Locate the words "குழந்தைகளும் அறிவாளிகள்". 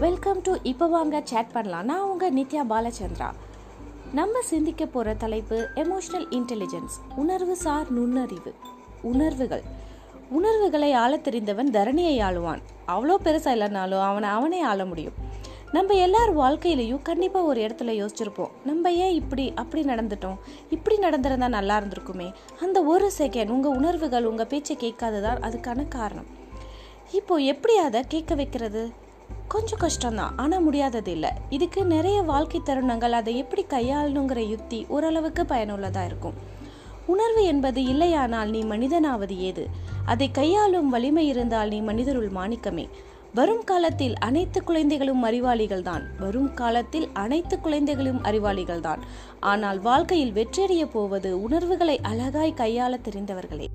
44.64-45.82, 47.60-48.80